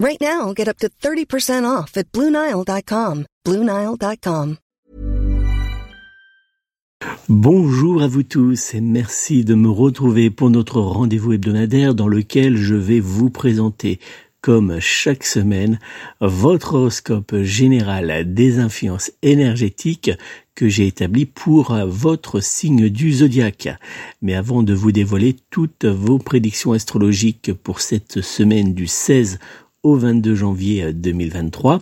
[0.00, 2.06] Right now, get up to 30% off at.
[7.28, 12.56] Bonjour à vous tous et merci de me retrouver pour notre rendez-vous hebdomadaire dans lequel
[12.56, 13.98] je vais vous présenter
[14.40, 15.80] comme chaque semaine,
[16.20, 20.12] votre horoscope général des influences énergétiques
[20.54, 23.68] que j'ai établi pour votre signe du zodiaque.
[24.22, 29.40] Mais avant de vous dévoiler toutes vos prédictions astrologiques pour cette semaine du 16
[29.88, 31.80] au 22 janvier 2023,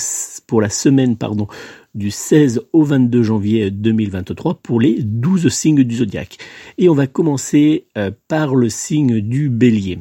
[0.46, 1.46] pour la semaine pardon,
[1.94, 6.38] du 16 au 22 janvier 2023 pour les 12 signes du zodiaque.
[6.78, 9.98] Et on va commencer euh, par le signe du bélier.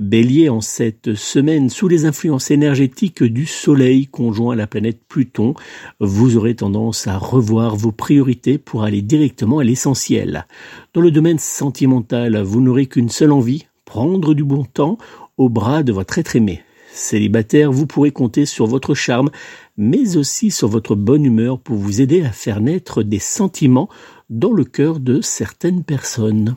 [0.00, 5.54] Bélier en cette semaine, sous les influences énergétiques du Soleil conjoint à la planète Pluton,
[6.00, 10.46] vous aurez tendance à revoir vos priorités pour aller directement à l'essentiel.
[10.94, 14.96] Dans le domaine sentimental, vous n'aurez qu'une seule envie, prendre du bon temps
[15.36, 16.62] au bras de votre être aimé.
[16.94, 19.28] Célibataire, vous pourrez compter sur votre charme,
[19.76, 23.90] mais aussi sur votre bonne humeur pour vous aider à faire naître des sentiments
[24.30, 26.56] dans le cœur de certaines personnes.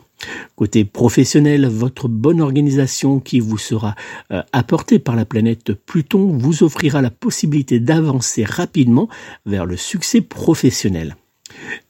[0.55, 3.95] Côté professionnel, votre bonne organisation qui vous sera
[4.31, 9.09] euh, apportée par la planète Pluton vous offrira la possibilité d'avancer rapidement
[9.45, 11.17] vers le succès professionnel.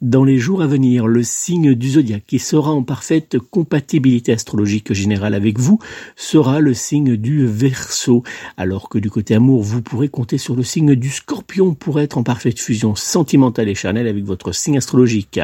[0.02, 4.94] Dans les jours à venir, le signe du zodiaque qui sera en parfaite compatibilité astrologique
[4.94, 5.80] générale avec vous
[6.16, 8.24] sera le signe du Verseau,
[8.58, 12.18] alors que du côté amour, vous pourrez compter sur le signe du Scorpion pour être
[12.18, 15.40] en parfaite fusion sentimentale et charnelle avec votre signe astrologique.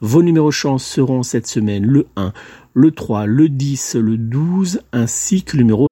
[0.00, 2.32] Vos numéros chance seront cette semaine le 1,
[2.74, 5.90] le 3, le 10, le 12 ainsi que le numéro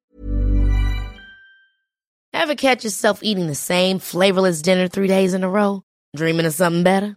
[2.59, 5.83] catch yourself eating the same flavorless dinner three days in a row?
[6.17, 7.17] Dreaming of something better?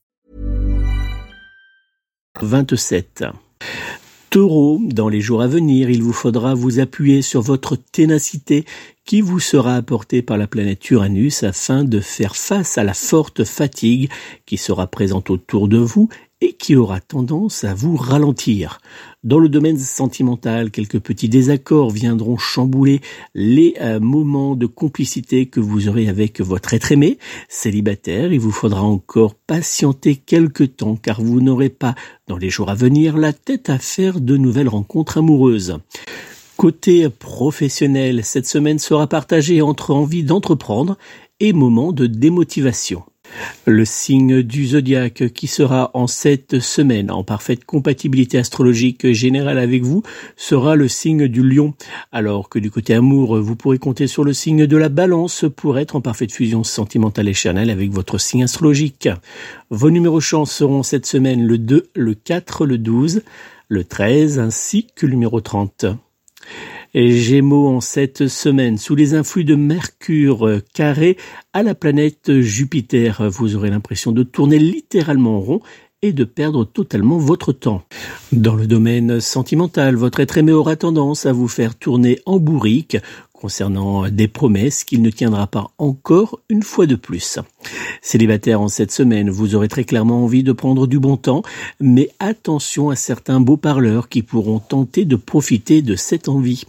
[2.39, 3.25] 27.
[4.29, 8.65] Taureau, dans les jours à venir, il vous faudra vous appuyer sur votre ténacité
[9.03, 13.43] qui vous sera apportée par la planète Uranus afin de faire face à la forte
[13.43, 14.09] fatigue
[14.45, 16.07] qui sera présente autour de vous
[16.41, 18.79] et qui aura tendance à vous ralentir.
[19.23, 23.01] Dans le domaine sentimental, quelques petits désaccords viendront chambouler
[23.35, 27.19] les euh, moments de complicité que vous aurez avec votre être aimé.
[27.47, 31.93] Célibataire, il vous faudra encore patienter quelque temps car vous n'aurez pas,
[32.27, 35.77] dans les jours à venir, la tête à faire de nouvelles rencontres amoureuses.
[36.57, 40.97] Côté professionnel, cette semaine sera partagée entre envie d'entreprendre
[41.39, 43.03] et moments de démotivation.
[43.65, 49.83] Le signe du zodiaque qui sera en cette semaine en parfaite compatibilité astrologique générale avec
[49.83, 50.03] vous
[50.35, 51.73] sera le signe du lion,
[52.11, 55.79] alors que du côté amour, vous pourrez compter sur le signe de la balance pour
[55.79, 59.09] être en parfaite fusion sentimentale et charnelle avec votre signe astrologique.
[59.69, 63.21] Vos numéros chance seront cette semaine le 2, le 4, le 12,
[63.67, 65.85] le 13 ainsi que le numéro 30.
[66.93, 71.15] Gémeaux en cette semaine, sous les influx de Mercure euh, carré
[71.53, 75.61] à la planète Jupiter, vous aurez l'impression de tourner littéralement rond
[76.01, 77.83] et de perdre totalement votre temps.
[78.33, 82.97] Dans le domaine sentimental, votre être aimé aura tendance à vous faire tourner en bourrique
[83.41, 87.39] concernant des promesses qu'il ne tiendra pas encore une fois de plus.
[88.01, 91.41] Célibataire en cette semaine, vous aurez très clairement envie de prendre du bon temps,
[91.79, 96.65] mais attention à certains beaux parleurs qui pourront tenter de profiter de cette envie.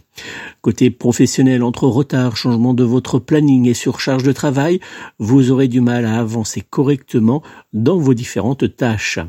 [0.61, 4.79] Côté professionnel, entre retard, changement de votre planning et surcharge de travail,
[5.19, 7.43] vous aurez du mal à avancer correctement
[7.73, 9.19] dans vos différentes tâches.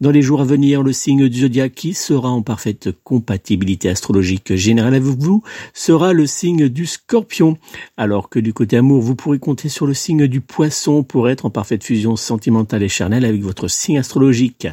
[0.00, 4.54] Dans les jours à venir, le signe du zodiaque qui sera en parfaite compatibilité astrologique
[4.54, 5.42] générale avec vous
[5.74, 7.58] sera le signe du scorpion,
[7.96, 11.44] alors que du côté amour, vous pourrez compter sur le signe du poisson pour être
[11.44, 14.68] en parfaite fusion sentimentale et charnelle avec votre signe astrologique.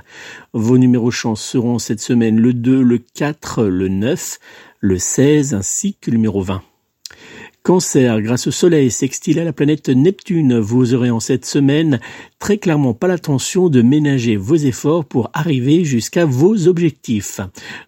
[0.54, 4.40] Vos numéros chance seront cette semaine le 2, le 4, le 9,
[4.80, 6.62] le 16 ainsi que le numéro 20.
[7.68, 12.00] Cancer, grâce au Soleil sextile à la planète Neptune, vous aurez en cette semaine
[12.40, 17.42] très clairement pas l'intention de ménager vos efforts pour arriver jusqu'à vos objectifs.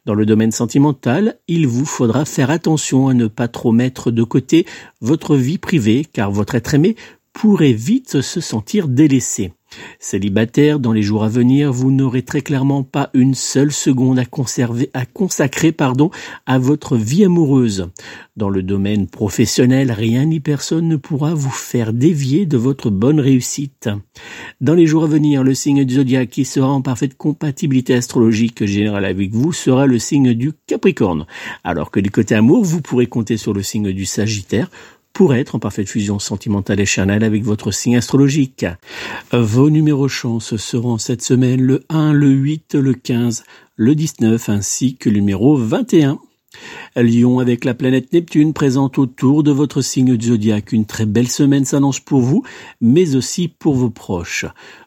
[0.05, 4.23] Dans le domaine sentimental, il vous faudra faire attention à ne pas trop mettre de
[4.23, 4.65] côté
[4.99, 6.97] votre vie privée car votre être aimé
[7.31, 9.53] pourrait vite se sentir délaissé.
[9.99, 15.05] Célibataire, dans les jours à venir, vous n'aurez très clairement pas une seule seconde à
[15.05, 16.09] consacrer, pardon,
[16.45, 17.89] à votre vie amoureuse.
[18.35, 23.19] Dans le domaine professionnel, rien ni personne ne pourra vous faire dévier de votre bonne
[23.19, 23.89] réussite.
[24.61, 28.65] Dans les jours à venir, le signe du zodiaque qui sera en parfaite compatibilité astrologique
[28.65, 31.25] générale avec vous sera le signe du Capricorne.
[31.63, 34.69] Alors que du côté amour, vous pourrez compter sur le signe du Sagittaire
[35.19, 38.65] pour être en parfaite fusion sentimentale et charnelle avec votre signe astrologique.
[39.33, 43.43] Vos numéros chance seront cette semaine le 1, le 8, le 15,
[43.75, 46.19] le 19 ainsi que le numéro 21.
[46.95, 50.71] Lion avec la planète Neptune présente autour de votre signe zodiaque.
[50.71, 52.43] Une très belle semaine s'annonce pour vous,
[52.79, 54.45] mais aussi pour vos proches.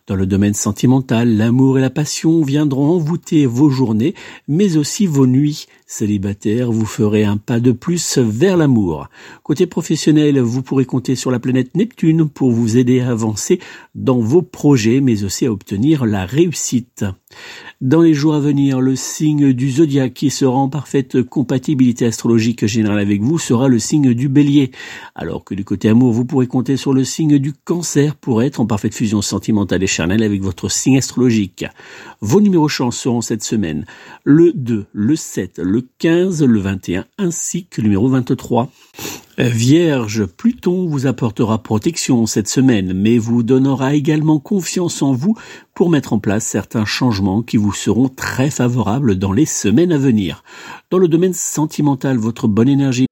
[0.08, 4.14] Dans le domaine sentimental, l'amour et la passion viendront envoûter vos journées,
[4.48, 5.66] mais aussi vos nuits.
[5.86, 9.08] Célibataire, vous ferez un pas de plus vers l'amour.
[9.44, 13.60] Côté professionnel, vous pourrez compter sur la planète Neptune pour vous aider à avancer
[13.94, 17.04] dans vos projets, mais aussi à obtenir la réussite.
[17.80, 22.66] Dans les jours à venir, le signe du zodiaque qui sera en parfaite compatibilité astrologique
[22.66, 24.70] générale avec vous sera le signe du bélier.
[25.14, 28.60] Alors que du côté amour, vous pourrez compter sur le signe du cancer pour être
[28.60, 31.64] en parfaite fusion sentimentale avec votre signe astrologique.
[32.20, 33.84] Vos numéros chance seront cette semaine
[34.24, 38.70] le 2, le 7, le 15, le 21 ainsi que le numéro 23.
[39.38, 45.36] Vierge, Pluton vous apportera protection cette semaine, mais vous donnera également confiance en vous
[45.74, 49.98] pour mettre en place certains changements qui vous seront très favorables dans les semaines à
[49.98, 50.44] venir.
[50.90, 53.06] Dans le domaine sentimental, votre bonne énergie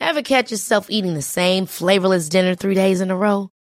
[0.00, 3.50] Ever catch yourself eating the same flavorless dinner three days in a row?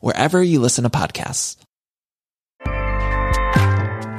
[0.00, 1.56] wherever you listen to podcasts.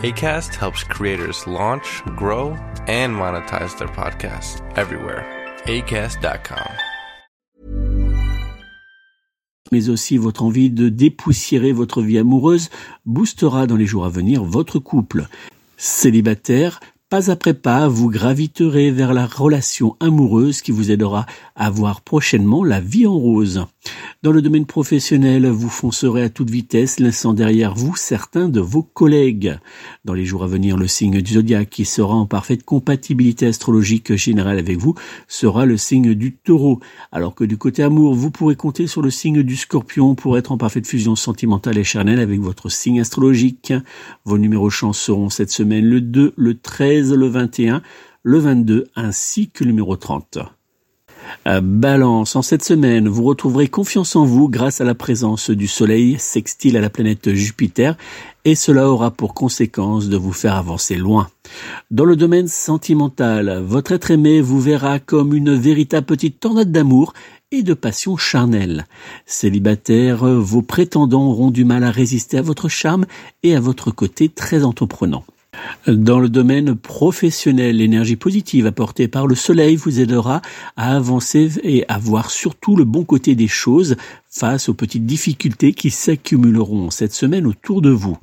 [0.01, 2.55] ACAST helps creators launch, grow,
[2.87, 5.25] and monetize their podcasts everywhere.
[5.65, 6.71] ACAST.com.
[9.71, 12.69] mais aussi votre envie de dépoussiérer votre vie amoureuse
[13.05, 15.27] boostera dans les jours à venir votre couple.
[15.77, 22.01] Célibataire, pas après pas, vous graviterez vers la relation amoureuse qui vous aidera à voir
[22.01, 23.65] prochainement la vie en rose.
[24.21, 28.83] Dans le domaine professionnel, vous foncerez à toute vitesse, laissant derrière vous certains de vos
[28.83, 29.57] collègues.
[30.03, 34.15] Dans les jours à venir, le signe du zodiaque qui sera en parfaite compatibilité astrologique
[34.15, 34.93] générale avec vous
[35.29, 36.81] sera le signe du taureau.
[37.13, 40.51] Alors que du côté amour, vous pourrez compter sur le signe du scorpion pour être
[40.51, 43.71] en parfaite fusion sentimentale et charnelle avec votre signe astrologique.
[44.25, 47.81] Vos numéros chance seront cette semaine le 2, le 13, le 21,
[48.23, 50.39] le 22 ainsi que le numéro 30.
[51.47, 55.67] Euh, balance, en cette semaine, vous retrouverez confiance en vous grâce à la présence du
[55.67, 57.95] Soleil sextile à la planète Jupiter
[58.45, 61.29] et cela aura pour conséquence de vous faire avancer loin.
[61.91, 67.13] Dans le domaine sentimental, votre être aimé vous verra comme une véritable petite tornade d'amour
[67.51, 68.85] et de passion charnelle.
[69.25, 73.05] Célibataire, vos prétendants auront du mal à résister à votre charme
[73.43, 75.23] et à votre côté très entreprenant.
[75.87, 80.41] Dans le domaine professionnel, l'énergie positive apportée par le soleil vous aidera
[80.77, 83.95] à avancer et à voir surtout le bon côté des choses
[84.31, 88.17] face aux petites difficultés qui s'accumuleront cette semaine autour de vous.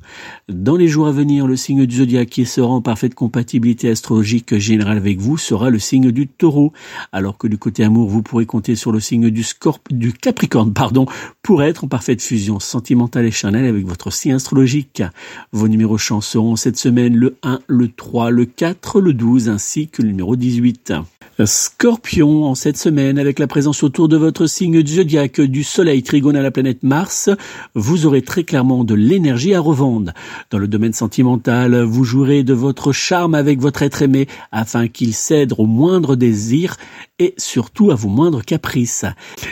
[0.47, 4.57] Dans les jours à venir, le signe du zodiaque qui sera en parfaite compatibilité astrologique
[4.57, 6.71] générale avec vous sera le signe du taureau,
[7.11, 11.07] alors que du côté amour, vous pourrez compter sur le signe du, capricorne pardon,
[11.43, 15.03] pour être en parfaite fusion sentimentale et charnelle avec votre signe astrologique.
[15.51, 19.89] Vos numéros chance seront cette semaine le 1, le 3, le 4, le 12 ainsi
[19.89, 20.93] que le numéro 18.
[21.45, 25.96] Scorpion, en cette semaine, avec la présence autour de votre signe du zodiaque du soleil
[26.03, 27.29] trigone à la planète Mars,
[27.75, 30.11] vous aurez très clairement de l'énergie à revendre.
[30.49, 35.13] Dans le domaine sentimental, vous jouerez de votre charme avec votre être aimé afin qu'il
[35.13, 36.77] cède au moindre désir
[37.19, 39.05] et surtout à vos moindres caprices.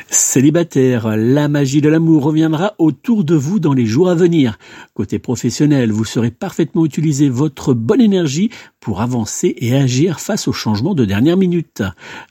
[0.10, 4.58] Célibataire, la magie de l'amour reviendra autour de vous dans les jours à venir.
[4.94, 10.54] Côté professionnel, vous saurez parfaitement utiliser votre bonne énergie pour avancer et agir face aux
[10.54, 11.82] changements de dernière minute.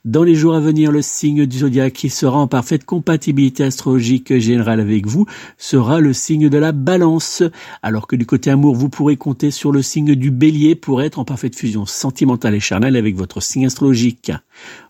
[0.05, 4.37] Dans les jours à venir, le signe du zodiaque qui sera en parfaite compatibilité astrologique
[4.37, 5.25] générale avec vous
[5.57, 7.43] sera le signe de la balance,
[7.83, 11.19] alors que du côté amour, vous pourrez compter sur le signe du bélier pour être
[11.19, 14.31] en parfaite fusion sentimentale et charnelle avec votre signe astrologique.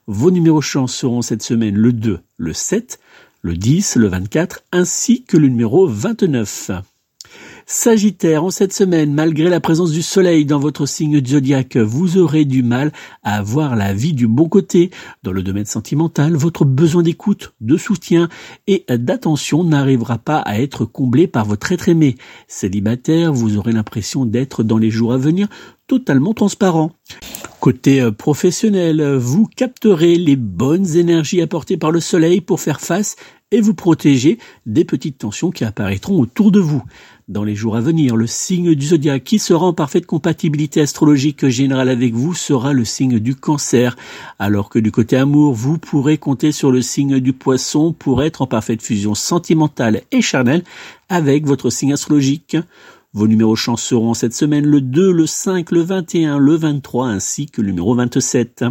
[0.07, 3.00] Vos numéros chance seront cette semaine le 2, le 7,
[3.41, 6.69] le 10, le 24 ainsi que le numéro 29.
[7.65, 12.45] Sagittaire, en cette semaine, malgré la présence du soleil dans votre signe zodiaque, vous aurez
[12.45, 12.91] du mal
[13.24, 14.91] à avoir la vie du bon côté.
[15.24, 18.29] Dans le domaine sentimental, votre besoin d'écoute, de soutien
[18.67, 22.15] et d'attention n'arrivera pas à être comblé par votre être aimé.
[22.47, 25.47] Célibataire, vous aurez l'impression d'être dans les jours à venir
[25.88, 26.91] totalement transparent.
[27.65, 33.15] Côté euh, professionnel, vous capterez les bonnes énergies apportées par le soleil pour faire face
[33.50, 36.84] et vous protéger des petites tensions qui apparaîtront autour de vous.
[37.27, 41.48] Dans les jours à venir, le signe du zodiaque qui sera en parfaite compatibilité astrologique
[41.48, 43.98] générale avec vous sera le signe du cancer,
[44.38, 48.43] alors que du côté amour, vous pourrez compter sur le signe du poisson pour être
[48.43, 50.63] en parfaite fusion sentimentale et charnelle
[51.10, 52.57] avec votre signe astrologique.
[53.15, 57.45] Vos numéros chance seront cette semaine le 2, le 5, le 21, le 23 ainsi
[57.45, 58.65] que le numéro 27.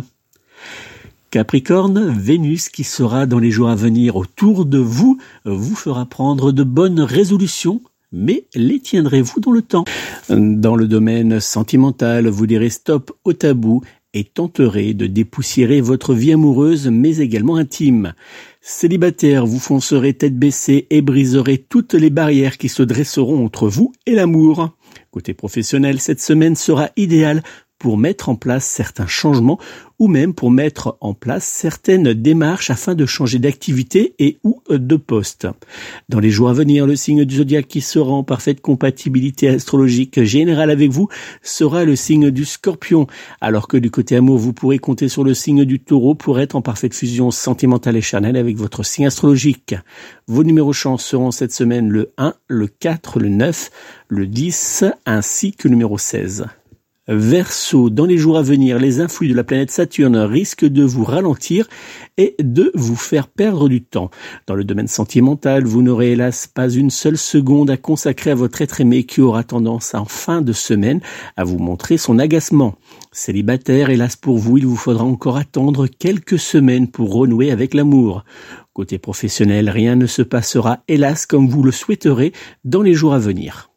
[1.31, 6.53] Capricorne, Vénus qui sera dans les jours à venir autour de vous vous fera prendre
[6.53, 7.81] de bonnes résolutions
[8.13, 9.85] mais les tiendrez-vous dans le temps?
[10.29, 13.83] Dans le domaine sentimental, vous direz stop au tabou
[14.15, 18.15] et tenterez de dépoussiérer votre vie amoureuse mais également intime.
[18.63, 23.93] Célibataire, vous foncerez tête baissée et briserez toutes les barrières qui se dresseront entre vous
[24.07, 24.71] et l'amour.
[25.11, 27.43] Côté professionnel, cette semaine sera idéale
[27.79, 29.59] pour mettre en place certains changements
[29.99, 34.97] ou même pour mettre en place certaines démarches afin de changer d'activité et ou de
[34.97, 35.47] poste.
[36.09, 40.23] Dans les jours à venir, le signe du zodiaque qui sera en parfaite compatibilité astrologique
[40.23, 41.09] générale avec vous
[41.43, 43.07] sera le signe du scorpion,
[43.41, 46.57] alors que du côté amour, vous pourrez compter sur le signe du taureau pour être
[46.57, 49.75] en parfaite fusion sentimentale et charnelle avec votre signe astrologique.
[50.27, 53.71] Vos numéros chance seront cette semaine le 1, le 4, le 9,
[54.09, 56.47] le 10 ainsi que le numéro 16.
[57.07, 61.05] Verseau, dans les jours à venir, les influx de la planète Saturne risquent de vous
[61.05, 61.69] ralentir
[62.17, 64.11] et de vous faire perdre du temps.
[64.47, 68.63] Dans le domaine sentimental, vous n'aurez hélas pas une seule seconde à consacrer à votre
[68.63, 71.03] être aimé qui aura tendance en fin de semaine
[71.37, 72.77] à vous montrer son agacement.
[73.13, 78.25] Célibataire, hélas pour vous, il vous faudra encore attendre quelques semaines pour renouer avec l'amour.
[78.73, 82.33] Côté professionnel, rien ne se passera hélas comme vous le souhaiterez
[82.65, 83.74] dans les jours à venir.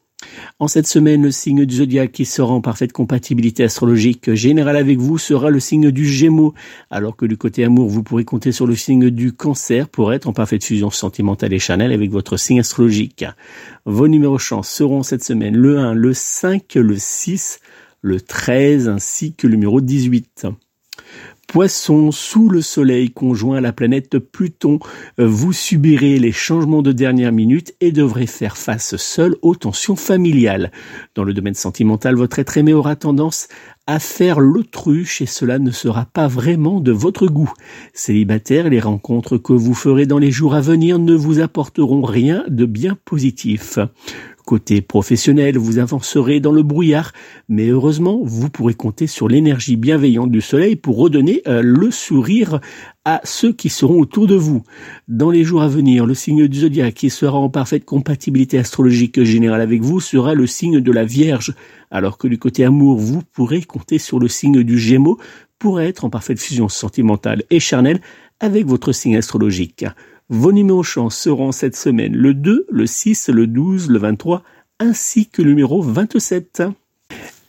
[0.60, 4.98] En cette semaine, le signe du zodiaque qui sera en parfaite compatibilité astrologique générale avec
[4.98, 6.52] vous sera le signe du Gémeaux,
[6.90, 10.26] alors que du côté amour, vous pourrez compter sur le signe du Cancer pour être
[10.26, 13.24] en parfaite fusion sentimentale et chanel avec votre signe astrologique.
[13.84, 17.60] Vos numéros chance seront cette semaine le 1, le 5, le 6,
[18.02, 20.48] le 13 ainsi que le numéro 18.
[21.48, 24.80] Poisson, sous le soleil conjoint à la planète Pluton,
[25.16, 30.70] vous subirez les changements de dernière minute et devrez faire face seul aux tensions familiales.
[31.14, 33.48] Dans le domaine sentimental, votre être aimé aura tendance
[33.86, 37.50] à faire l'autruche et cela ne sera pas vraiment de votre goût.
[37.94, 42.44] Célibataire, les rencontres que vous ferez dans les jours à venir ne vous apporteront rien
[42.48, 43.78] de bien positif.
[44.48, 47.12] Côté professionnel, vous avancerez dans le brouillard,
[47.50, 52.58] mais heureusement, vous pourrez compter sur l'énergie bienveillante du soleil pour redonner euh, le sourire
[53.04, 54.62] à ceux qui seront autour de vous.
[55.06, 59.22] Dans les jours à venir, le signe du zodiaque qui sera en parfaite compatibilité astrologique
[59.22, 61.54] générale avec vous sera le signe de la Vierge,
[61.90, 65.18] alors que du côté amour, vous pourrez compter sur le signe du Gémeaux
[65.58, 68.00] pour être en parfaite fusion sentimentale et charnelle
[68.40, 69.84] avec votre signe astrologique.
[70.30, 74.42] Vos numéros chance seront cette semaine le 2, le 6, le 12, le 23
[74.78, 76.64] ainsi que le numéro 27.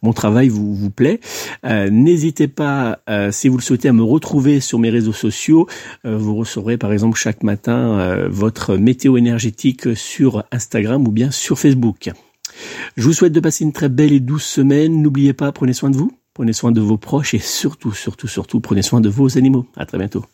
[0.02, 1.20] mon travail vous, plaît.
[1.64, 5.66] Euh, n'hésitez pas, euh, si vous le souhaitez, à me retrouver sur mes réseaux sociaux.
[6.04, 11.58] Euh, vous recevrez par exemple chaque matin votre météo énergétique sur Instagram ou bien sur
[11.58, 12.10] Facebook.
[12.96, 15.02] Je vous souhaite de passer une très belle et douce semaine.
[15.02, 18.60] N'oubliez pas, prenez soin de vous, prenez soin de vos proches et surtout, surtout, surtout,
[18.60, 19.66] prenez soin de vos animaux.
[19.76, 20.24] À très bientôt.